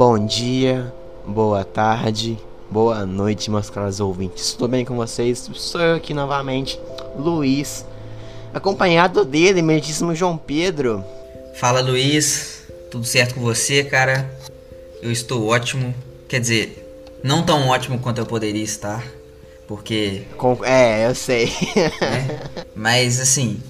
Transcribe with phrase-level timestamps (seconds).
[0.00, 0.90] Bom dia,
[1.26, 2.38] boa tarde,
[2.70, 4.54] boa noite, meus caros ouvintes.
[4.54, 5.50] Tudo bem com vocês?
[5.52, 6.80] Sou eu aqui novamente,
[7.18, 7.84] Luiz,
[8.54, 11.04] acompanhado dele, meritíssimo João Pedro.
[11.56, 14.34] Fala Luiz, tudo certo com você, cara?
[15.02, 15.94] Eu estou ótimo.
[16.26, 19.06] Quer dizer, não tão ótimo quanto eu poderia estar,
[19.68, 20.22] porque.
[20.38, 20.64] Com...
[20.64, 21.52] É, eu sei.
[22.00, 22.40] Né?
[22.74, 23.60] Mas assim,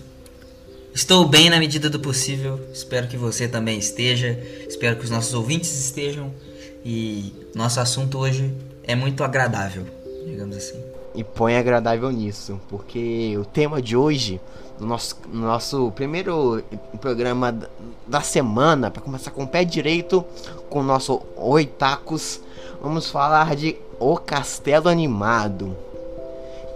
[0.93, 2.59] Estou bem na medida do possível.
[2.73, 4.39] Espero que você também esteja.
[4.69, 6.33] Espero que os nossos ouvintes estejam.
[6.85, 9.87] E nosso assunto hoje é muito agradável,
[10.27, 10.83] digamos assim.
[11.15, 14.41] E põe agradável nisso, porque o tema de hoje,
[14.81, 16.63] no nosso, no nosso primeiro
[17.01, 17.57] programa
[18.07, 20.25] da semana, para começar com o pé direito,
[20.69, 22.41] com o nosso Oitacos,
[22.83, 25.77] vamos falar de O Castelo Animado.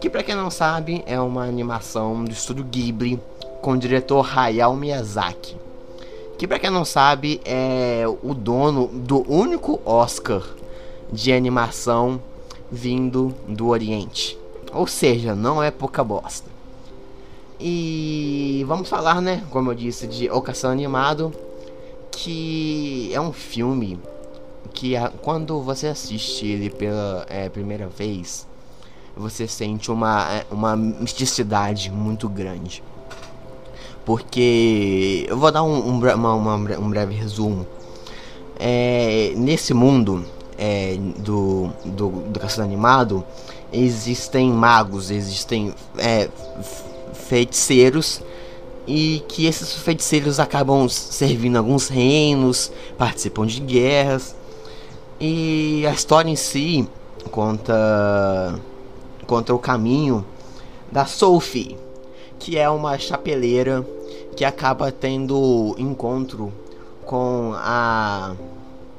[0.01, 3.19] Que, para quem não sabe, é uma animação do estúdio Ghibli
[3.65, 5.57] com o diretor Hayao Miyazaki,
[6.37, 10.43] que para quem não sabe é o dono do único Oscar
[11.11, 12.21] de animação
[12.71, 14.39] vindo do Oriente.
[14.71, 16.47] Ou seja, não é pouca bosta.
[17.59, 21.33] E vamos falar, né, como eu disse, de Ocação Animado,
[22.11, 23.99] que é um filme
[24.75, 28.47] que quando você assiste ele pela é, primeira vez,
[29.17, 32.83] você sente uma, é, uma misticidade muito grande.
[34.05, 37.67] Porque eu vou dar um, um, uma, uma, um breve resumo.
[38.59, 40.25] É, nesse mundo
[40.59, 43.25] é, do, do, do castelo animado
[43.73, 46.29] existem magos, existem é,
[47.13, 48.23] feiticeiros
[48.87, 54.37] e que esses feiticeiros acabam servindo alguns reinos, participam de guerras
[55.19, 56.89] e a história em si
[57.31, 58.55] conta
[59.27, 60.25] conta o caminho
[60.93, 61.77] da Sophie,
[62.45, 63.83] que é uma chapeleira
[64.37, 66.53] que acaba tendo encontro
[67.07, 68.35] com a.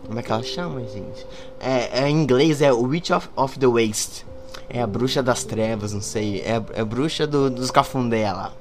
[0.08, 1.28] Como é que ela chama, gente?
[1.60, 4.26] É, é em inglês é Witch of, of the Waste.
[4.68, 6.42] É a bruxa das trevas, não sei.
[6.42, 8.52] É, é a bruxa do, dos cafundé lá.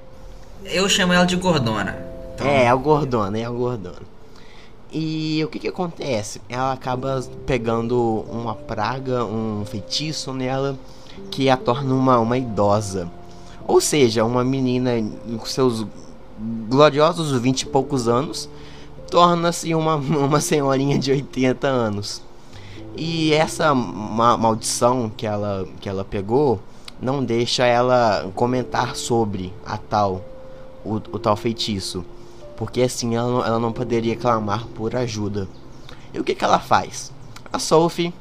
[0.66, 1.96] Eu chamo ela de Gordona.
[2.34, 2.46] Então...
[2.46, 4.14] É, é a Gordona, é a Gordona.
[4.92, 6.42] E o que que acontece?
[6.46, 10.76] Ela acaba pegando uma praga, um feitiço nela
[11.30, 13.10] que a torna uma, uma idosa.
[13.66, 14.90] Ou seja, uma menina
[15.38, 15.86] com seus
[16.68, 18.48] gloriosos vinte e poucos anos,
[19.10, 22.22] torna-se uma, uma senhorinha de 80 anos.
[22.96, 26.60] E essa ma maldição que ela, que ela pegou
[27.00, 30.24] não deixa ela comentar sobre a tal,
[30.84, 32.04] o, o tal feitiço.
[32.56, 35.48] Porque assim ela não, ela não poderia clamar por ajuda.
[36.12, 37.12] E o que, que ela faz?
[37.52, 38.14] A Sophie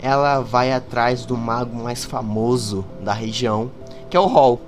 [0.00, 3.70] ela vai atrás do mago mais famoso da região,
[4.12, 4.60] que é o Hall.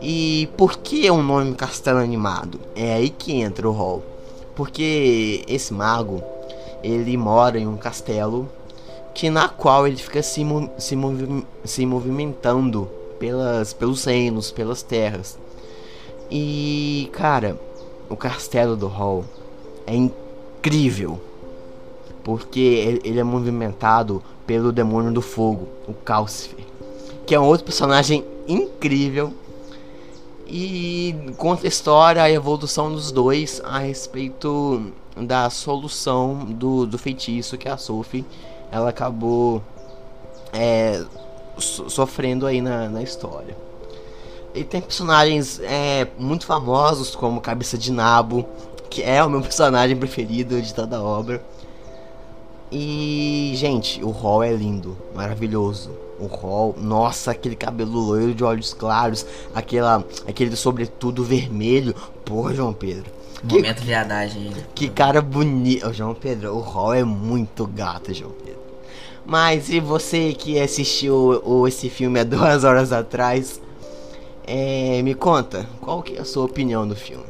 [0.00, 2.58] E por que o nome Castelo Animado?
[2.74, 4.02] É aí que entra o rol.
[4.56, 6.22] Porque esse mago,
[6.82, 8.48] ele mora em um castelo
[9.12, 10.46] que na qual ele fica se,
[10.78, 12.88] se, movi se movimentando
[13.18, 15.38] pelas, pelos reinos, pelas terras.
[16.30, 17.60] E, cara,
[18.08, 19.26] o castelo do Hall
[19.86, 21.20] é incrível.
[22.24, 26.64] Porque ele, ele é movimentado pelo demônio do fogo, o Calcifer.
[27.26, 29.32] Que é um outro personagem incrível
[30.46, 37.58] e conta a história, a evolução dos dois a respeito da solução do, do feitiço
[37.58, 38.24] que a Sophie
[38.72, 39.62] ela acabou
[40.52, 41.04] é,
[41.58, 43.54] so, sofrendo aí na, na história.
[44.54, 48.46] E tem personagens é, muito famosos como Cabeça de Nabo,
[48.88, 51.42] que é o meu personagem preferido de toda a obra.
[52.72, 56.74] E, gente, o Hall é lindo, maravilhoso o Hall.
[56.78, 61.94] Nossa, aquele cabelo loiro de olhos claros, aquela, aquele sobretudo vermelho.
[62.24, 63.18] Porra, João Pedro.
[63.42, 64.52] Momento que, viadagem.
[64.74, 65.92] Que cara bonito.
[65.92, 68.58] João Pedro, o Hall é muito gato, João Pedro.
[69.24, 73.60] Mas e você que assistiu o, esse filme há duas horas atrás,
[74.46, 77.26] é, me conta, qual que é a sua opinião do filme?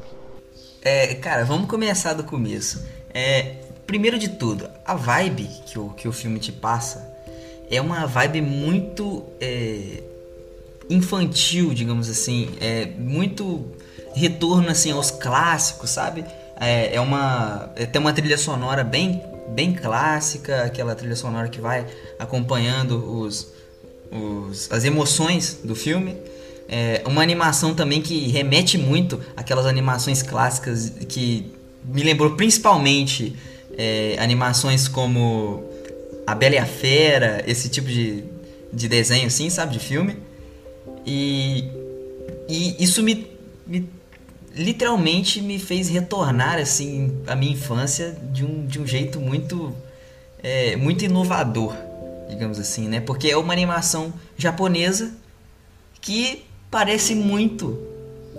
[0.81, 2.87] É, cara, vamos começar do começo.
[3.13, 7.18] É, primeiro de tudo, a vibe que o, que o filme te passa
[7.71, 10.03] é uma vibe muito é,
[10.89, 13.67] infantil, digamos assim, é muito
[14.15, 16.25] retorno assim aos clássicos, sabe?
[16.59, 21.61] É, é uma é, tem uma trilha sonora bem bem clássica, aquela trilha sonora que
[21.61, 21.87] vai
[22.19, 23.53] acompanhando os,
[24.11, 26.17] os as emoções do filme.
[26.71, 31.51] É, uma animação também que remete muito àquelas animações clássicas que
[31.83, 33.35] me lembrou principalmente
[33.77, 35.65] é, animações como
[36.31, 38.23] a Bela e a Fera, esse tipo de,
[38.71, 39.73] de desenho assim, sabe?
[39.73, 40.19] De filme.
[41.07, 41.65] E,
[42.47, 43.27] e isso me,
[43.67, 43.89] me
[44.55, 49.75] literalmente me fez retornar assim a minha infância de um, de um jeito muito
[50.43, 51.75] é, muito inovador,
[52.29, 53.01] digamos assim, né?
[53.01, 55.15] Porque é uma animação japonesa
[55.99, 57.79] que parece muito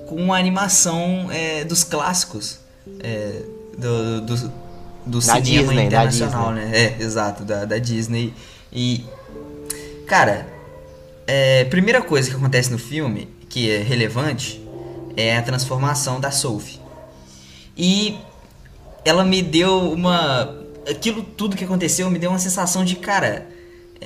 [0.07, 2.59] com a animação é, dos clássicos
[3.00, 3.41] é,
[3.75, 4.69] do, do,
[5.06, 6.72] do cinema Disney, internacional, né?
[6.74, 8.34] É, exato, da, da Disney.
[8.72, 9.06] E,
[10.07, 10.48] cara,
[11.28, 14.62] é, primeira coisa que acontece no filme, que é relevante,
[15.16, 16.80] é a transformação da Sophie.
[17.78, 18.18] E
[19.06, 20.57] ela me deu uma.
[20.90, 23.48] Aquilo tudo que aconteceu me deu uma sensação de, cara,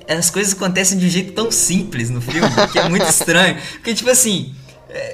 [0.08, 3.58] as coisas acontecem de um jeito tão simples no filme, que é muito estranho.
[3.74, 4.54] Porque, tipo assim,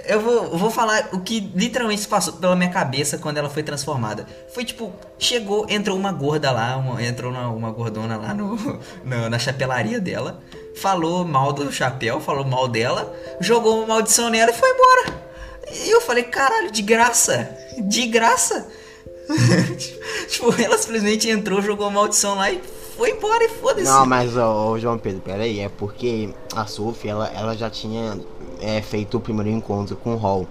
[0.06, 4.26] eu vou, vou falar o que literalmente passou pela minha cabeça quando ela foi transformada.
[4.54, 8.56] Foi tipo, chegou, entrou uma gorda lá, uma, entrou uma, uma gordona lá no,
[9.04, 10.42] no, na chapelaria dela,
[10.76, 15.30] falou mal do chapéu, falou mal dela, jogou uma maldição nela e foi embora.
[15.72, 18.68] E eu falei, caralho, de graça, de graça.
[20.28, 22.62] tipo, ela simplesmente entrou, jogou a maldição lá e
[23.00, 23.86] foi embora e foda-se.
[23.86, 28.20] Não, mas, ô, João Pedro, peraí, é porque a Sophie, ela, ela já tinha
[28.60, 30.46] é, feito o primeiro encontro com o Hall.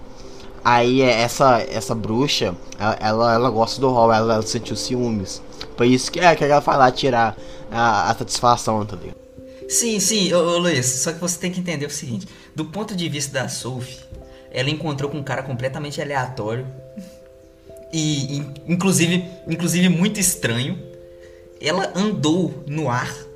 [0.65, 5.43] Aí é, essa, essa bruxa, ela, ela, ela gosta do Hall, ela, ela sentiu ciúmes.
[5.77, 7.37] Por isso que, é, que ela vai lá tirar
[7.71, 9.19] a, a satisfação, tá ligado?
[9.69, 12.97] Sim, sim, ô, ô, Luiz, só que você tem que entender o seguinte: do ponto
[12.97, 13.99] de vista da Sophie,
[14.51, 16.67] ela encontrou com um cara completamente aleatório
[17.93, 20.88] e, inclusive, inclusive muito estranho
[21.61, 23.29] ela andou no ar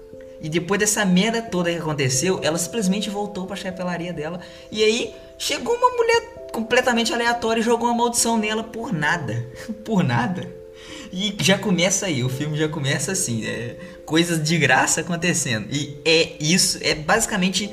[0.42, 4.40] e depois dessa merda toda que aconteceu, ela simplesmente voltou pra chapelaria dela.
[4.72, 9.46] E aí chegou uma mulher completamente aleatória e jogou uma maldição nela por nada.
[9.84, 10.50] por nada.
[11.12, 15.68] E já começa aí, o filme já começa assim, é, coisas de graça acontecendo.
[15.70, 17.70] E é isso, é basicamente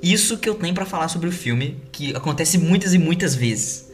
[0.00, 3.90] isso que eu tenho para falar sobre o filme, que acontece muitas e muitas vezes.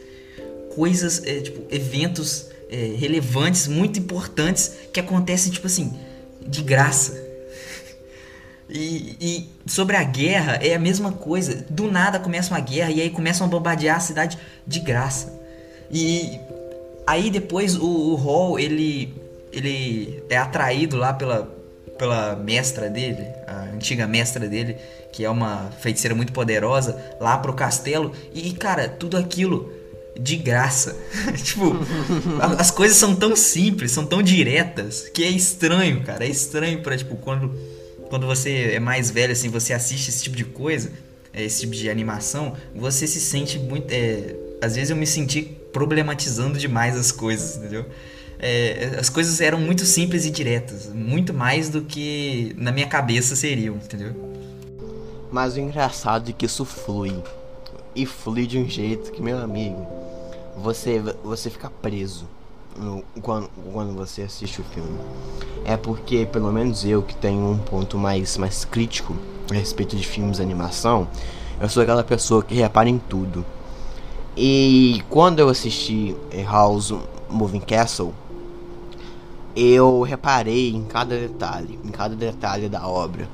[0.73, 5.93] Coisas, é, tipo, eventos é, relevantes, muito importantes, que acontecem, tipo assim,
[6.45, 7.21] de graça.
[8.67, 11.63] E, e, sobre a guerra, é a mesma coisa.
[11.69, 15.31] Do nada começa uma guerra e aí começam a bombardear a cidade de graça.
[15.91, 16.39] E
[17.05, 19.13] aí depois o, o Hall, ele,
[19.51, 21.43] ele é atraído lá pela,
[21.99, 24.77] pela mestra dele, a antiga mestra dele,
[25.11, 28.11] que é uma feiticeira muito poderosa, lá pro castelo.
[28.33, 29.82] E, cara, tudo aquilo
[30.19, 30.95] de graça.
[31.43, 31.75] tipo,
[32.57, 36.25] as coisas são tão simples, são tão diretas, que é estranho, cara.
[36.25, 37.53] É estranho para tipo, quando,
[38.09, 40.91] quando você é mais velho, assim, você assiste esse tipo de coisa,
[41.33, 43.91] é, esse tipo de animação, você se sente muito.
[43.91, 45.41] É, às vezes eu me senti
[45.73, 47.85] problematizando demais as coisas, entendeu?
[48.39, 53.35] É, as coisas eram muito simples e diretas, muito mais do que na minha cabeça
[53.35, 54.13] seriam, entendeu?
[55.31, 57.15] Mas o engraçado é que isso flui.
[57.95, 60.02] E flui de um jeito que, meu amigo,
[60.57, 62.25] você, você fica preso
[63.21, 64.99] quando, quando você assiste o filme.
[65.65, 69.15] É porque, pelo menos eu, que tenho um ponto mais, mais crítico
[69.49, 71.07] a respeito de filmes de animação,
[71.59, 73.45] eu sou aquela pessoa que repara em tudo.
[74.35, 76.15] E quando eu assisti
[76.49, 76.93] House
[77.29, 78.13] Moving Castle,
[79.55, 83.29] eu reparei em cada detalhe, em cada detalhe da obra.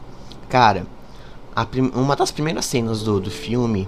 [0.49, 0.85] Cara,
[1.93, 3.87] uma das primeiras cenas do, do filme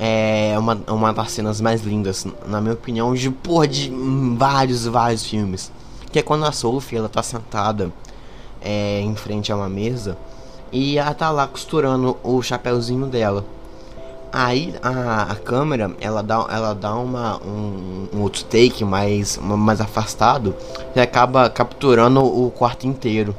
[0.00, 3.92] é uma, uma das cenas mais lindas, na minha opinião, de porra de
[4.36, 5.72] vários, vários filmes.
[6.12, 7.92] Que é quando a Sophie ela tá sentada
[8.62, 10.16] é, em frente a uma mesa
[10.70, 13.44] e ela tá lá costurando o chapéuzinho dela.
[14.32, 19.80] Aí a, a câmera ela dá, ela dá uma, um, um outro take mais, mais
[19.80, 20.54] afastado
[20.94, 23.34] e acaba capturando o quarto inteiro.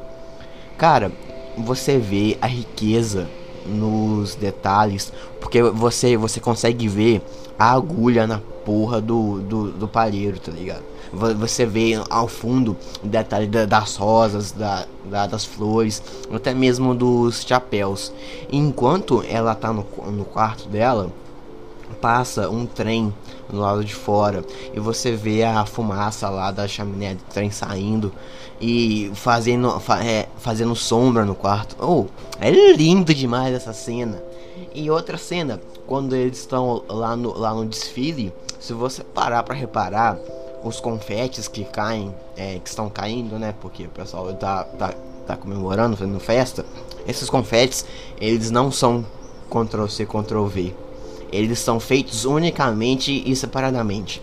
[0.78, 1.12] Cara,
[1.58, 3.30] você vê a riqueza
[3.70, 7.22] nos detalhes, porque você você consegue ver
[7.58, 10.84] a agulha na porra do, do, do palheiro, tá ligado?
[11.12, 17.42] Você vê ao fundo o detalhe das rosas, da, da, das flores, até mesmo dos
[17.42, 18.14] chapéus.
[18.52, 21.10] Enquanto ela tá no, no quarto dela,
[22.00, 23.14] passa um trem
[23.52, 28.12] no lado de fora e você vê a fumaça lá da chaminé do trem saindo
[28.62, 31.76] e fazendo, fa é, fazendo sombra no quarto.
[31.80, 32.06] Oh,
[32.40, 34.22] é lindo demais essa cena.
[34.74, 39.56] E outra cena, quando eles estão lá no, lá no desfile, se você parar para
[39.56, 40.18] reparar,
[40.64, 43.54] os confetes que caem, é, que estão caindo, né?
[43.62, 44.94] Porque o pessoal tá, tá,
[45.26, 46.66] tá comemorando, fazendo festa.
[47.08, 47.86] Esses confetes,
[48.20, 49.06] eles não são
[49.50, 50.76] Ctrl C, Ctrl V.
[51.32, 54.22] Eles são feitos unicamente e separadamente.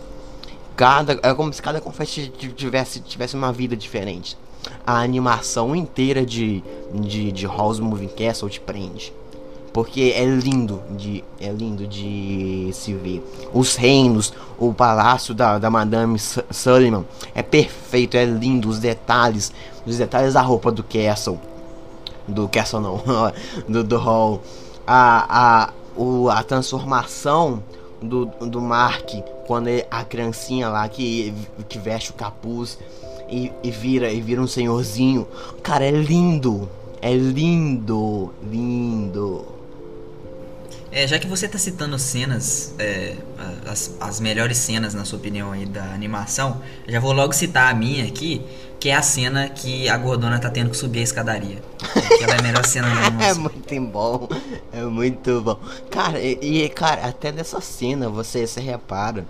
[0.76, 4.36] Cada, é como se cada confete tivesse, tivesse uma vida diferente.
[4.86, 9.12] A animação inteira de, de, de House Moving Castle te prende.
[9.76, 13.22] porque é lindo de é lindo de se ver.
[13.52, 19.52] Os reinos, o palácio da, da Madame Sullivan é perfeito, é lindo, os detalhes,
[19.84, 21.38] os detalhes da roupa do Castle,
[22.26, 23.02] do Castle não,
[23.68, 24.40] do, do Hall,
[24.86, 27.62] a, a, o, a transformação
[28.00, 29.10] do, do Mark
[29.46, 31.32] quando ele, a criancinha lá que,
[31.68, 32.78] que veste o capuz
[33.28, 35.26] e, e vira e vira um senhorzinho,
[35.62, 36.68] cara, é lindo,
[37.00, 39.56] é lindo, lindo.
[40.90, 43.16] É, já que você está citando cenas, é,
[43.66, 47.74] as, as melhores cenas, na sua opinião, aí da animação, já vou logo citar a
[47.74, 48.40] minha aqui,
[48.78, 51.62] que é a cena que a Gordona tá tendo que subir a escadaria.
[52.18, 53.26] Que é a melhor cena da animação.
[53.72, 54.28] É muito bom,
[54.72, 55.58] é muito bom.
[55.90, 59.24] Cara, e, e cara, até nessa cena você se repara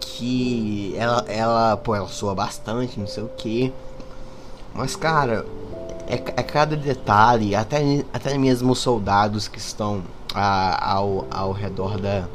[0.00, 3.72] que ela, ela, pô, ela soa bastante, não sei o que.
[4.74, 5.44] Mas, cara,
[6.06, 10.02] é, é cada detalhe, até, até mesmo os soldados que estão
[10.34, 12.26] a, ao, ao redor da,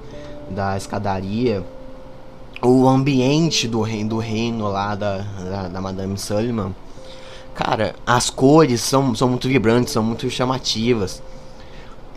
[0.50, 1.63] da escadaria,
[2.61, 6.73] o ambiente do reino, do reino lá da, da, da Madame Sullivan.
[7.53, 11.21] Cara, as cores são, são muito vibrantes, são muito chamativas.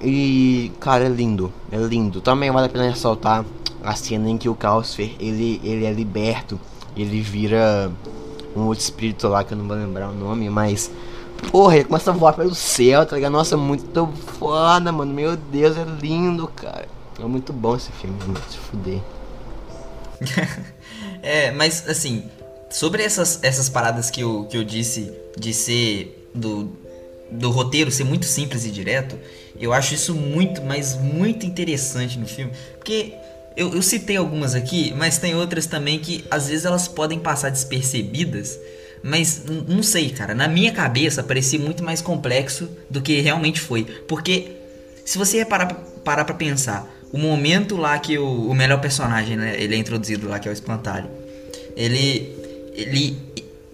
[0.03, 2.21] E, cara, é lindo, é lindo.
[2.21, 3.45] Também vale a pena ressaltar
[3.83, 6.61] a cena em que o Calcifer, ele, ele é liberto.
[6.97, 7.91] Ele vira
[8.55, 10.91] um outro espírito lá, que eu não vou lembrar o nome, mas
[11.49, 13.33] Porra, ele começa a voar pelo céu, tá ligado?
[13.33, 14.07] Nossa, muito
[14.39, 15.13] foda, mano.
[15.13, 16.87] Meu Deus, é lindo, cara.
[17.19, 18.39] É muito bom esse filme, mano.
[18.49, 19.01] Se fuder.
[21.23, 22.25] é, mas assim,
[22.71, 26.29] sobre essas, essas paradas que eu, que eu disse de ser.
[26.35, 26.79] do,
[27.31, 29.17] do roteiro ser muito simples e direto,
[29.59, 32.53] eu acho isso muito, mas muito interessante no filme.
[32.77, 33.15] Porque
[33.57, 37.51] eu, eu citei algumas aqui, mas tem outras também que às vezes elas podem passar
[37.51, 38.59] despercebidas
[39.03, 40.35] mas não sei, cara.
[40.35, 43.85] Na minha cabeça parecia muito mais complexo do que realmente foi.
[44.07, 44.57] Porque
[45.05, 45.75] se você parar,
[46.05, 50.29] parar pra pensar, o momento lá que o, o melhor personagem, né, ele é introduzido
[50.29, 51.11] lá, que é o Espantalho,
[51.77, 52.37] ele,
[52.75, 53.19] ele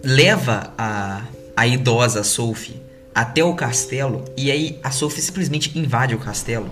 [0.02, 1.22] leva a,
[1.56, 6.70] a idosa Sophie até o castelo e aí a Sophie simplesmente invade o castelo.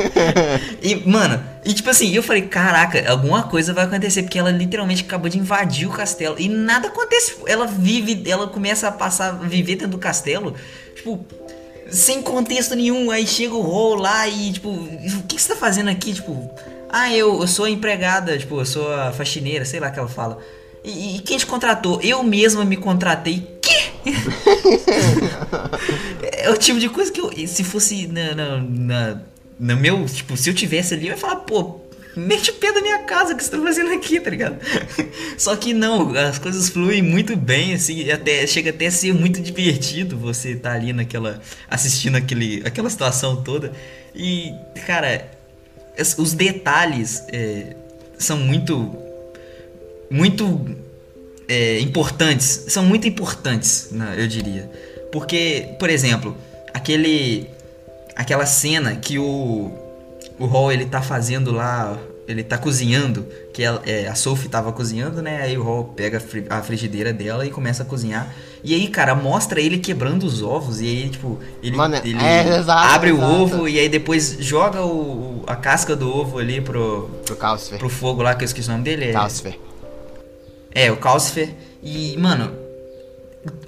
[0.82, 5.04] e, mano, e tipo assim, eu falei, caraca, alguma coisa vai acontecer, porque ela literalmente
[5.04, 6.36] acabou de invadir o castelo.
[6.38, 7.36] E nada acontece.
[7.46, 10.54] Ela vive, ela começa a passar, viver dentro do castelo,
[10.96, 11.26] tipo,
[11.90, 13.10] sem contexto nenhum.
[13.10, 16.14] Aí chega o Rol lá e, tipo, o que, você tá fazendo aqui?
[16.14, 16.50] Tipo,
[16.88, 20.38] ah, eu, eu sou empregada, tipo, eu sou a faxineira, sei lá que ela fala.
[20.84, 22.00] E, e quem te contratou?
[22.02, 23.58] Eu mesma me contratei
[26.22, 27.30] é o tipo de coisa que eu.
[27.46, 29.20] Se fosse na, na, na,
[29.58, 30.06] no meu.
[30.06, 31.80] Tipo, se eu tivesse ali, eu ia falar, pô,
[32.18, 34.58] mete o pé da minha casa que você tá fazendo aqui, tá ligado?
[35.38, 39.40] Só que não, as coisas fluem muito bem, assim, até, chega até a ser muito
[39.40, 41.40] divertido você tá ali naquela.
[41.70, 43.72] assistindo aquele, aquela situação toda.
[44.14, 44.52] E,
[44.86, 45.30] cara,
[46.16, 47.76] os detalhes é,
[48.18, 48.96] são muito.
[50.10, 50.76] muito
[51.48, 54.70] é, importantes, são muito importantes, eu diria.
[55.10, 56.36] Porque, por exemplo,
[56.74, 57.48] aquele
[58.18, 59.70] aquela cena que o
[60.38, 64.72] o Hall ele tá fazendo lá, ele tá cozinhando, que ela, é, a Sophie tava
[64.72, 65.42] cozinhando, né?
[65.42, 68.32] Aí o Hall pega a frigideira dela e começa a cozinhar.
[68.62, 72.58] E aí, cara, mostra ele quebrando os ovos e aí, tipo, ele, Mano, ele é,
[72.58, 73.26] exato, abre exato.
[73.26, 77.78] o ovo e aí depois joga o, a casca do ovo ali pro pro, Calcifer.
[77.78, 79.06] pro fogo lá, que eu esqueci o nome dele.
[79.06, 79.58] É, Calcifer.
[80.74, 81.54] É, o Calcifer.
[81.82, 82.52] E, mano,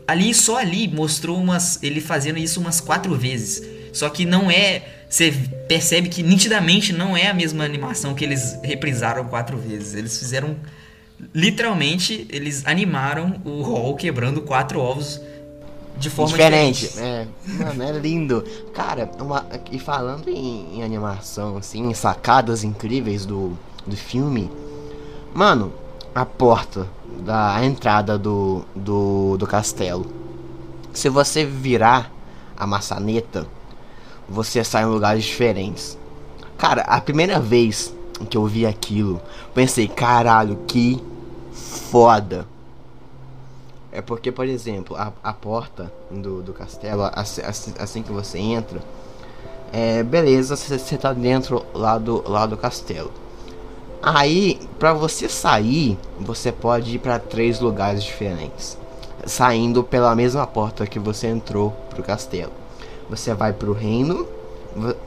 [0.07, 1.83] ali, só ali, mostrou umas.
[1.83, 3.80] Ele fazendo isso umas quatro vezes.
[3.93, 4.83] Só que não é.
[5.09, 5.33] Você
[5.67, 9.95] percebe que nitidamente não é a mesma animação que eles reprisaram quatro vezes.
[9.95, 10.57] Eles fizeram.
[11.35, 15.21] Literalmente, eles animaram o Hall quebrando quatro ovos
[15.99, 16.89] de forma diferente.
[16.89, 16.99] diferente.
[16.99, 18.43] É, mano, é lindo.
[18.73, 23.57] Cara, uma, e falando em, em animação, assim, em sacadas incríveis do,
[23.87, 24.51] do filme,
[25.35, 25.73] mano,
[26.15, 26.89] a porta
[27.21, 30.11] da entrada do, do, do castelo.
[30.93, 32.11] Se você virar
[32.57, 33.47] a maçaneta,
[34.31, 35.99] você sai em lugares diferentes.
[36.57, 37.93] Cara, a primeira vez
[38.29, 39.21] que eu vi aquilo,
[39.53, 41.03] pensei, caralho, que
[41.53, 42.47] foda.
[43.91, 47.43] É porque, por exemplo, a, a porta do, do castelo, assim,
[47.77, 48.81] assim que você entra,
[49.73, 53.11] é, beleza, você tá dentro lá do, lá do castelo.
[54.01, 58.79] Aí, para você sair, você pode ir para três lugares diferentes,
[59.27, 62.60] saindo pela mesma porta que você entrou pro castelo.
[63.11, 64.27] Você vai pro reino,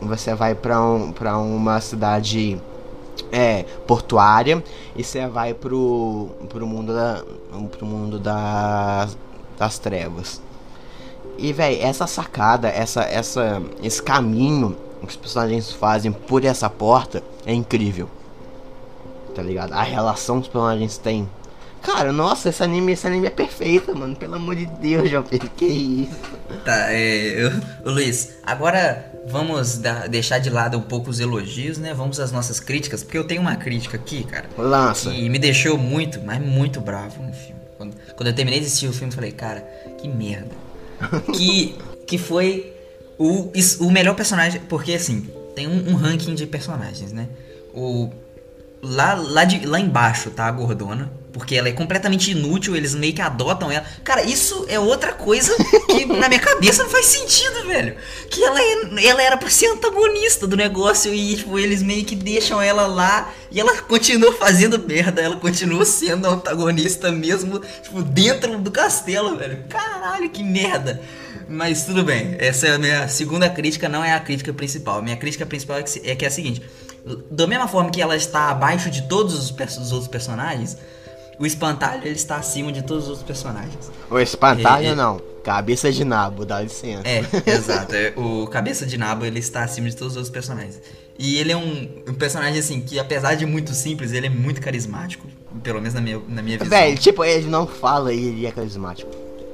[0.02, 2.62] você vai para um, pra uma cidade
[3.32, 4.64] é, portuária
[4.96, 7.24] e você vai pro, pro mundo da
[7.72, 9.18] pro mundo das,
[9.58, 10.42] das trevas.
[11.38, 17.24] E velho, essa sacada, essa essa esse caminho que os personagens fazem por essa porta
[17.46, 18.10] é incrível.
[19.34, 19.74] Tá ligado?
[19.74, 21.28] A relação que os personagens têm.
[21.84, 24.16] Cara, nossa, esse anime, esse anime é perfeito, mano.
[24.16, 26.18] Pelo amor de Deus, João Pedro, que isso?
[26.64, 27.46] Tá, é.
[27.46, 27.52] Eu,
[27.92, 31.94] Luiz, agora vamos da, deixar de lado um pouco os elogios, né?
[31.94, 34.50] Vamos às nossas críticas, porque eu tenho uma crítica aqui, cara.
[34.58, 35.12] Lança.
[35.12, 37.62] Que me deixou muito, mas muito bravo no filme.
[37.78, 39.62] Quando, quando eu terminei de assistir o filme, eu falei, cara,
[40.02, 40.52] que merda.
[41.36, 41.76] que,
[42.08, 42.74] que foi
[43.18, 44.62] o, o melhor personagem.
[44.70, 47.28] Porque assim, tem um, um ranking de personagens, né?
[47.74, 48.10] O.
[48.82, 53.12] Lá, lá, de, lá embaixo tá a Gordona, porque ela é completamente inútil, eles meio
[53.12, 53.84] que adotam ela.
[54.04, 55.52] Cara, isso é outra coisa
[55.88, 57.96] que na minha cabeça não faz sentido, velho.
[58.30, 62.16] Que ela, é, ela era pra ser antagonista do negócio e, tipo, eles meio que
[62.16, 68.60] deixam ela lá e ela continua fazendo merda, ela continua sendo antagonista mesmo, tipo, dentro
[68.60, 69.66] do castelo, velho.
[69.68, 71.02] Caralho, que merda.
[71.50, 75.00] Mas tudo bem, essa é a minha segunda crítica, não é a crítica principal.
[75.00, 76.62] A minha crítica principal é que, é que é a seguinte:
[77.30, 80.78] da mesma forma que ela está abaixo de todos os, os outros personagens,
[81.40, 83.92] o espantalho ele está acima de todos os outros personagens.
[84.10, 87.04] O espantalho não, cabeça de nabo, dá licença.
[87.06, 87.96] É, exato.
[87.96, 90.82] É, o cabeça de nabo ele está acima de todos os outros personagens.
[91.18, 94.62] E ele é um, um, personagem assim que apesar de muito simples, ele é muito
[94.62, 95.28] carismático,
[95.62, 96.70] pelo menos na minha, na minha visão.
[96.70, 99.12] Velho, tipo, ele não fala e ele é carismático.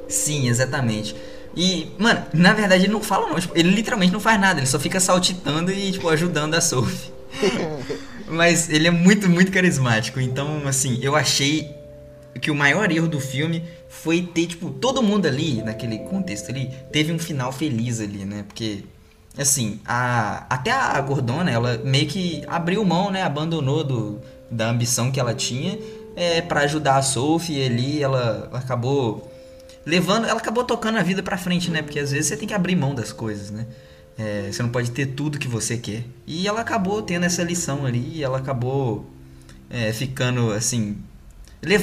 [0.08, 1.16] Sim, exatamente.
[1.56, 4.68] E, mano, na verdade ele não fala não, tipo, ele literalmente não faz nada, ele
[4.68, 7.12] só fica saltitando e, tipo, ajudando a Sophie.
[8.30, 10.20] Mas ele é muito, muito carismático.
[10.20, 11.76] Então, assim, eu achei
[12.40, 16.72] que o maior erro do filme foi ter, tipo, todo mundo ali, naquele contexto ali,
[16.92, 18.46] teve um final feliz ali, né?
[18.48, 18.84] Porque,
[19.38, 23.24] assim, a, até a Gordona, ela meio que abriu mão, né?
[23.24, 25.80] Abandonou do, da ambição que ela tinha
[26.16, 28.04] é, para ajudar a Sophie ali.
[28.04, 29.32] Ela acabou
[29.86, 31.82] levando, ela acabou tocando a vida pra frente, né?
[31.82, 33.66] Porque às vezes você tem que abrir mão das coisas, né?
[34.20, 36.04] É, você não pode ter tudo que você quer.
[36.28, 39.10] E ela acabou tendo essa lição ali, e ela acabou
[39.70, 40.98] é, ficando assim,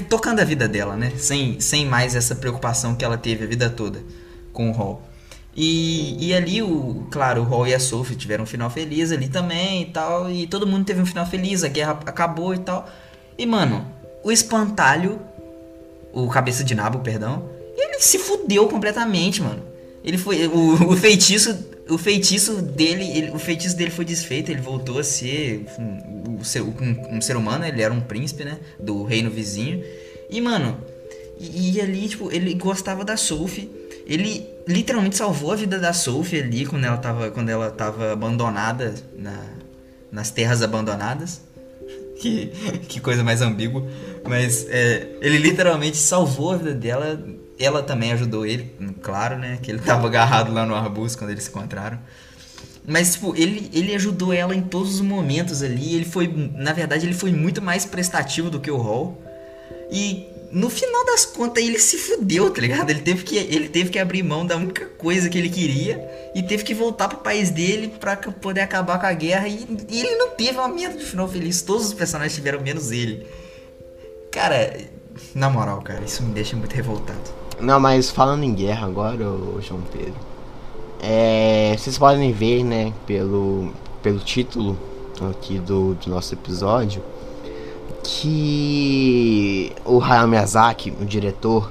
[0.09, 1.13] tocando a vida dela, né?
[1.17, 4.03] Sem, sem mais essa preocupação que ela teve a vida toda
[4.53, 5.03] com o Hall.
[5.57, 9.29] E, e ali, o, claro, o Hall e a Sophie tiveram um final feliz ali
[9.29, 10.31] também e tal.
[10.31, 12.87] E todo mundo teve um final feliz, a guerra acabou e tal.
[13.39, 13.87] E, mano,
[14.23, 15.19] o espantalho,
[16.13, 19.63] o cabeça de nabo, perdão, ele se fudeu completamente, mano.
[20.05, 20.47] Ele foi.
[20.47, 21.76] O, o feitiço.
[21.89, 23.05] O feitiço dele.
[23.17, 27.65] Ele, o feitiço dele foi desfeito, ele voltou a ser um, um, um, ser humano,
[27.65, 28.59] ele era um príncipe, né?
[28.79, 29.83] Do reino vizinho.
[30.29, 30.79] E, mano,
[31.39, 33.71] e, e, ali, tipo, ele gostava da Sophie.
[34.07, 38.95] Ele literalmente salvou a vida da Sophie ali quando ela tava, quando ela tava abandonada
[39.17, 39.45] na,
[40.11, 41.41] nas terras abandonadas.
[42.17, 42.47] Que,
[42.89, 43.87] que coisa mais ambígua.
[44.27, 47.23] Mas é, ele literalmente salvou a vida dela
[47.59, 49.59] ela também ajudou ele, claro, né?
[49.63, 51.99] Que ele tava agarrado lá no arbusto quando eles se encontraram.
[52.87, 55.95] Mas, tipo, ele, ele ajudou ela em todos os momentos ali.
[55.95, 59.21] Ele foi, na verdade, ele foi muito mais prestativo do que o Hall.
[59.91, 62.91] E no final das contas ele se fudeu, tá ligado?
[62.91, 66.43] Ele teve que, ele teve que abrir mão da única coisa que ele queria e
[66.43, 69.49] teve que voltar pro país dele para poder acabar com a guerra.
[69.49, 71.63] E, e ele não teve uma merda de final feliz.
[71.63, 73.27] Todos os personagens tiveram menos ele.
[74.31, 74.77] Cara,
[75.35, 77.19] na moral, cara, isso me deixa muito revoltado.
[77.61, 80.15] Não, mas falando em guerra agora, ô João Pedro.
[81.01, 83.71] É, vocês podem ver, né, pelo,
[84.03, 84.79] pelo título
[85.31, 87.03] aqui do, do nosso episódio,
[88.03, 91.71] que o Hayao Miyazaki, o diretor,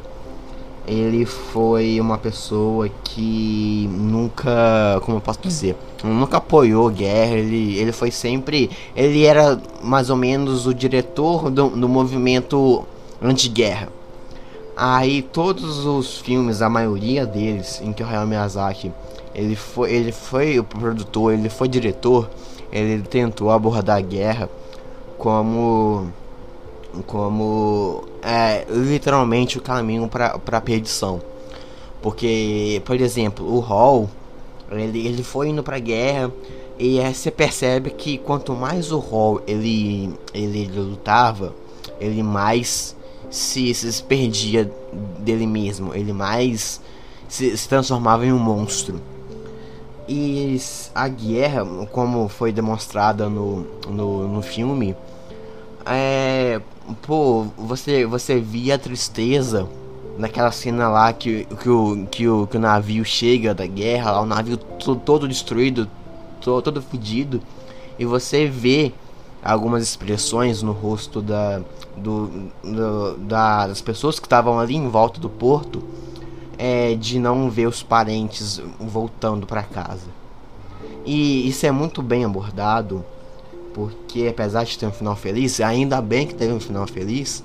[0.87, 7.91] ele foi uma pessoa que nunca, como eu posso dizer, nunca apoiou guerra, ele, ele
[7.91, 12.85] foi sempre, ele era mais ou menos o diretor do, do movimento
[13.21, 13.89] anti-guerra.
[14.75, 18.91] Aí todos os filmes, a maioria deles, em que o Hayao Miyazaki
[19.33, 22.29] ele foi, ele foi o produtor, ele foi diretor,
[22.71, 24.49] ele tentou abordar a guerra
[25.17, 26.07] como
[27.05, 31.21] como é, literalmente o caminho para a perdição.
[32.01, 34.09] Porque, por exemplo, o Hall,
[34.71, 36.31] ele, ele foi indo para a guerra
[36.79, 41.53] e é, você percebe que quanto mais o Hall ele, ele, ele lutava,
[41.99, 42.94] ele mais
[43.29, 44.71] se, se perdia
[45.19, 46.81] dele mesmo, ele mais
[47.27, 49.01] se, se transformava em um monstro.
[50.07, 50.59] E
[50.93, 54.95] a guerra, como foi demonstrada no, no, no filme,
[55.85, 56.61] é.
[57.01, 59.67] Pô, você, você via a tristeza
[60.19, 64.21] naquela cena lá que, que, o, que, o, que o navio chega da guerra, lá,
[64.21, 65.89] o navio todo, destruído,
[66.39, 67.41] todo, todo fodido,
[67.97, 68.93] e você vê
[69.45, 71.61] algumas expressões no rosto da,
[71.95, 72.27] do,
[72.63, 75.83] do, da, das pessoas que estavam ali em volta do porto
[76.57, 80.07] é, de não ver os parentes voltando para casa.
[81.05, 83.05] E isso é muito bem abordado,
[83.71, 87.43] porque apesar de ter um final feliz, ainda bem que teve um final feliz,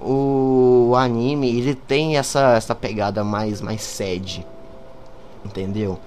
[0.00, 4.46] o anime ele tem essa, essa pegada mais, mais sede,
[5.44, 5.98] entendeu?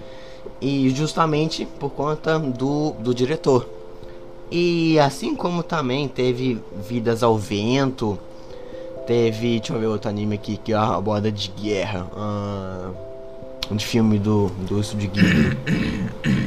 [0.61, 3.78] E justamente por conta do, do diretor.
[4.51, 8.17] E assim como também teve Vidas ao Vento,
[9.05, 13.85] teve, deixa eu ver outro anime aqui que é a borda de guerra, uh, de
[13.85, 15.57] filme do, do estúdio Ghibli.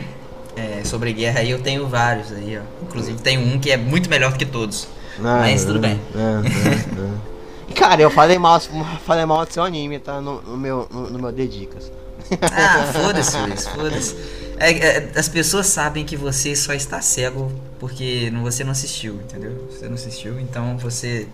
[0.54, 2.84] É, sobre guerra aí eu tenho vários aí, ó.
[2.84, 4.86] Inclusive tem um que é muito melhor do que todos.
[5.18, 5.98] Ah, Mas tudo bem.
[6.14, 8.60] Ah, ah, Cara, eu falei mal,
[9.06, 10.20] falei mal do seu anime, tá?
[10.20, 11.90] No, no meu, no, no meu Dedicas.
[12.42, 13.36] Ah, foda-se,
[13.70, 14.14] foda-se.
[14.58, 17.50] É, é, as pessoas sabem que você só está cego
[17.82, 19.68] porque você não assistiu, entendeu?
[19.68, 21.26] Você não assistiu, então você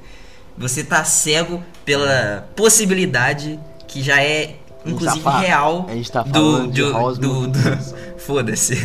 [0.56, 6.66] você tá cego pela possibilidade que já é inclusive tá real a gente tá do
[6.68, 7.60] do, do, do
[8.16, 8.76] foda-se.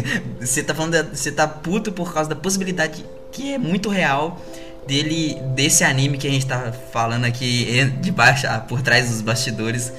[0.42, 4.42] Você tá falando você tá puto por causa da possibilidade que é muito real
[4.86, 9.94] dele desse anime que a gente tá falando aqui de baixo por trás dos bastidores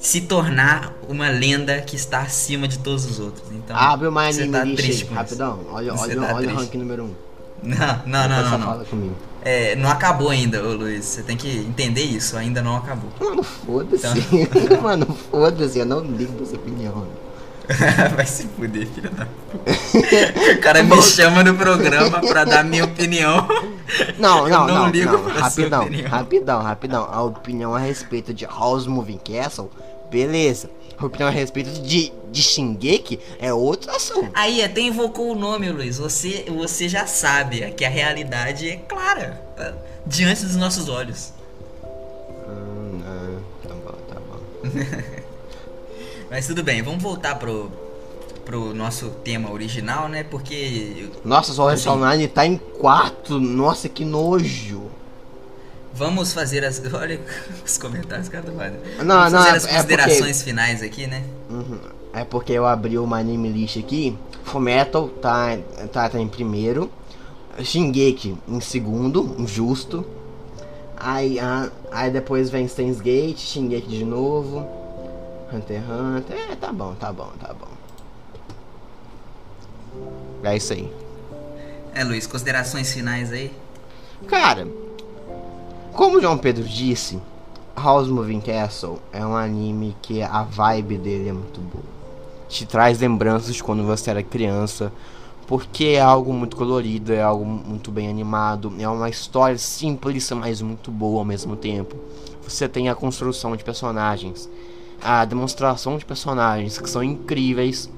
[0.00, 3.44] se tornar uma lenda que está acima de todos os outros.
[3.52, 5.60] Então, Abre o My Anime tá List rapidão.
[5.70, 7.06] Olha, olha, tá olha o ranking número 1.
[7.06, 7.14] Um.
[7.62, 8.76] Não, não, não, não.
[8.80, 9.14] não.
[9.42, 11.04] É, não acabou ainda, ô Luiz.
[11.04, 13.10] Você tem que entender isso, ainda não acabou.
[13.20, 14.06] Mano, foda-se.
[14.32, 14.80] Então...
[14.80, 17.06] Mano, foda-se, eu não ligo pra sua opinião.
[18.16, 19.28] Vai se fuder, filho da.
[20.54, 23.46] o cara me chama no programa pra dar minha opinião.
[24.18, 25.28] Não, não, não, não, ligo não.
[25.28, 27.08] Rapidão, rapidão, rapidão.
[27.10, 29.70] A opinião a respeito de House Moving Castle
[30.10, 30.70] Beleza.
[31.00, 34.30] Opinião a respeito de, de Shingeki é outro assunto.
[34.34, 35.96] Aí, até invocou o nome, Luiz.
[35.96, 39.42] Você, você já sabe que a realidade é clara.
[39.56, 39.72] Tá?
[40.04, 41.32] Diante dos nossos olhos.
[42.46, 45.20] Hum, ah, tá bom, tá bom.
[46.30, 47.72] Mas tudo bem, vamos voltar pro,
[48.44, 50.22] pro nosso tema original, né?
[50.22, 51.08] Porque.
[51.24, 53.40] Nossa, só assim, Online tá em quarto.
[53.40, 54.79] Nossa, que nojo.
[55.94, 56.82] Vamos fazer as.
[56.92, 57.20] Olha
[57.64, 58.76] os comentários, cara do lado.
[58.98, 60.50] Não, Vamos não, fazer as é considerações porque...
[60.50, 61.22] finais aqui, né?
[61.48, 61.78] Uhum.
[62.12, 64.16] É porque eu abri o My Name List aqui.
[64.44, 65.58] Fullmetal tá,
[65.92, 66.90] tá, tá em primeiro.
[67.62, 70.04] Shingeki em segundo, justo.
[70.96, 74.66] Aí, a, aí depois vem Steins Gate, Shingeki de novo.
[75.52, 76.36] Hunter x Hunter.
[76.36, 77.68] É, tá bom, tá bom, tá bom.
[80.42, 80.92] É isso aí.
[81.94, 83.52] É, Luiz, considerações finais aí?
[84.26, 84.66] Cara,
[85.92, 87.20] como João Pedro disse,
[87.76, 91.84] House Moving Castle é um anime que a vibe dele é muito boa.
[92.48, 94.92] Te traz lembranças quando você era criança,
[95.46, 100.62] porque é algo muito colorido, é algo muito bem animado, é uma história simples, mas
[100.62, 101.96] muito boa ao mesmo tempo.
[102.42, 104.48] Você tem a construção de personagens,
[105.02, 107.90] a demonstração de personagens que são incríveis.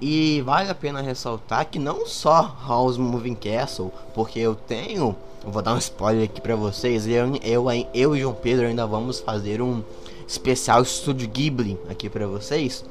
[0.00, 5.62] E vale a pena ressaltar que não só House Moving Castle, porque eu tenho vou
[5.62, 7.06] dar um spoiler aqui pra vocês.
[7.06, 9.82] Eu, eu, eu e João Pedro ainda vamos fazer um
[10.26, 12.84] especial Estúdio Ghibli aqui pra vocês.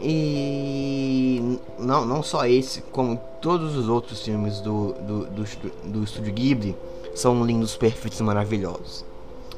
[0.00, 5.44] E não, não só esse, como todos os outros filmes do, do, do,
[5.84, 6.76] do Estúdio Ghibli
[7.14, 9.04] são lindos, perfeitos maravilhosos.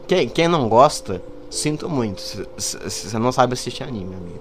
[0.06, 2.22] Quem, quem não gosta, sinto muito.
[2.56, 4.40] Você não sabe assistir anime, amigo.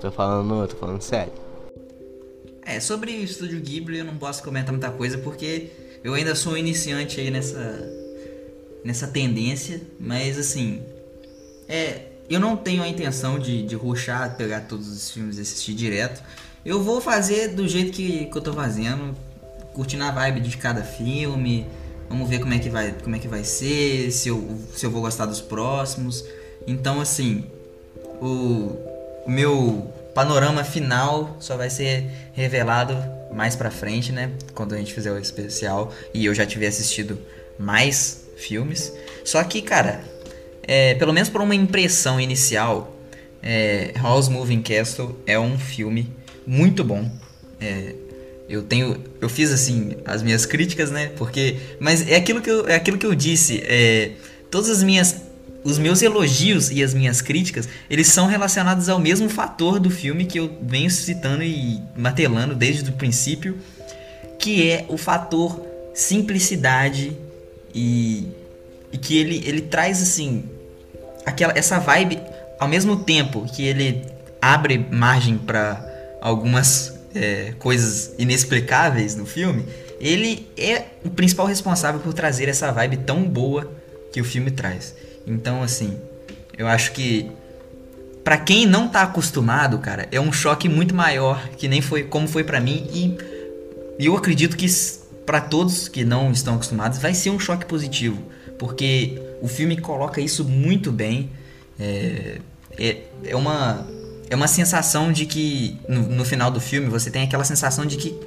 [0.00, 1.32] Tô falando, tô falando sério.
[2.62, 5.70] É, sobre o Estúdio Ghibli eu não posso comentar muita coisa porque
[6.06, 7.92] eu ainda sou iniciante aí nessa
[8.84, 10.80] nessa tendência, mas assim,
[11.68, 15.74] é, eu não tenho a intenção de, de ruxar, pegar todos os filmes e assistir
[15.74, 16.22] direto.
[16.64, 19.16] Eu vou fazer do jeito que, que eu tô fazendo,
[19.74, 21.66] curtindo a vibe de cada filme.
[22.08, 24.90] Vamos ver como é que vai, como é que vai ser, se eu, se eu
[24.92, 26.24] vou gostar dos próximos.
[26.68, 27.44] Então, assim,
[28.22, 28.76] o,
[29.26, 34.32] o meu panorama final só vai ser revelado mais pra frente, né?
[34.54, 37.18] Quando a gente fizer o especial e eu já tiver assistido
[37.58, 38.92] mais filmes.
[39.22, 40.02] Só que, cara,
[40.62, 42.96] é, pelo menos por uma impressão inicial,
[43.42, 46.10] é, House Moving Castle é um filme
[46.46, 47.10] muito bom.
[47.60, 47.94] É,
[48.48, 51.12] eu tenho, eu fiz assim as minhas críticas, né?
[51.16, 53.62] Porque, mas é aquilo que eu, é aquilo que eu disse.
[53.64, 54.12] É,
[54.50, 55.25] todas as minhas
[55.66, 60.24] os meus elogios e as minhas críticas, eles são relacionados ao mesmo fator do filme
[60.24, 63.58] que eu venho citando e martelando desde o princípio,
[64.38, 65.60] que é o fator
[65.92, 67.16] simplicidade
[67.74, 68.28] e,
[68.92, 70.44] e que ele, ele traz assim
[71.24, 72.20] aquela essa vibe
[72.60, 74.04] ao mesmo tempo que ele
[74.40, 75.84] abre margem para
[76.20, 79.64] algumas é, coisas inexplicáveis no filme,
[79.98, 83.68] ele é o principal responsável por trazer essa vibe tão boa
[84.12, 84.94] que o filme traz.
[85.26, 85.98] Então, assim,
[86.56, 87.30] eu acho que
[88.26, 92.26] para quem não tá acostumado, cara, é um choque muito maior que nem foi como
[92.26, 93.16] foi para mim e,
[93.98, 94.66] eu acredito que
[95.24, 98.22] para todos que não estão acostumados vai ser um choque positivo,
[98.58, 101.30] porque o filme coloca isso muito bem.
[101.78, 102.38] É,
[102.78, 103.86] é, é uma
[104.28, 107.96] é uma sensação de que no, no final do filme você tem aquela sensação de
[107.96, 108.18] que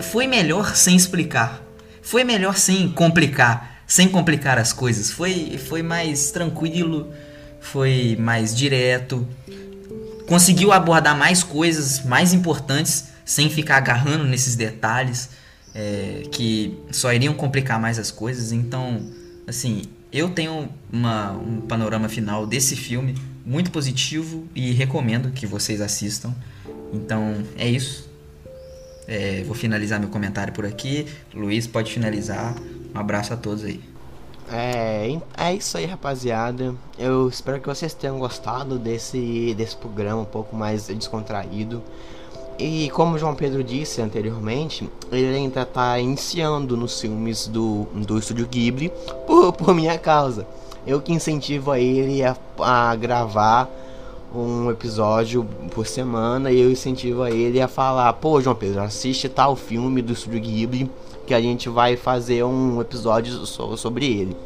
[0.00, 1.62] foi melhor sem explicar,
[2.00, 7.12] foi melhor sem complicar, sem complicar as coisas, foi foi mais tranquilo,
[7.60, 9.28] foi mais direto,
[10.26, 15.28] conseguiu abordar mais coisas mais importantes sem ficar agarrando nesses detalhes
[15.74, 18.50] é, que só iriam complicar mais as coisas.
[18.50, 19.10] Então,
[19.46, 25.82] assim, eu tenho uma, um panorama final desse filme muito positivo e recomendo que vocês
[25.82, 26.34] assistam.
[26.94, 28.10] Então é isso.
[29.06, 31.06] É, vou finalizar meu comentário por aqui.
[31.34, 32.54] Luiz pode finalizar.
[32.94, 33.80] Um abraço a todos aí.
[34.50, 36.74] É, é isso aí, rapaziada.
[36.98, 41.82] Eu espero que vocês tenham gostado desse, desse programa um pouco mais descontraído.
[42.58, 48.18] E como o João Pedro disse anteriormente, ele ainda está iniciando nos filmes do, do
[48.18, 48.92] Estúdio Ghibli
[49.26, 50.46] por, por minha causa.
[50.86, 53.70] Eu que incentivo a ele a, a gravar
[54.34, 59.28] um episódio por semana e eu incentivo a ele a falar: pô, João Pedro, assiste
[59.28, 60.90] tal filme do Estúdio Ghibli
[61.32, 64.36] que a gente vai fazer um episódio sobre ele.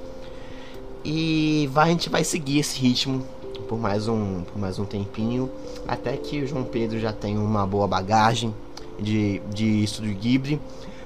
[1.05, 3.27] E vai, a gente vai seguir esse ritmo
[3.69, 5.51] por mais um, por mais um tempinho,
[5.89, 8.55] até que o João Pedro já tenha uma boa bagagem
[9.01, 10.61] de, de Estúdio Ghibli,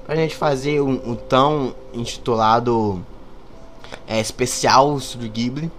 [0.05, 3.03] pra gente fazer um, um tão intitulado
[4.07, 5.73] é, especial Estúdio Ghibli.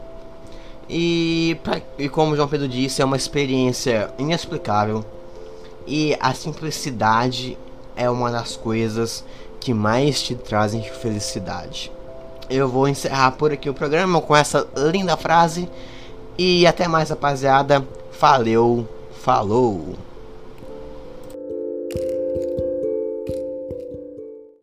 [0.90, 5.06] E, pra, e como o João Pedro disse, é uma experiência inexplicável.
[5.86, 7.56] E a simplicidade
[7.96, 9.24] é uma das coisas
[9.62, 11.92] que mais te trazem felicidade.
[12.50, 15.70] Eu vou encerrar por aqui o programa com essa linda frase.
[16.38, 17.86] E até mais, rapaziada.
[18.20, 18.86] Valeu,
[19.24, 19.96] falou!